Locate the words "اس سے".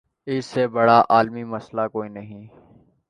0.27-0.67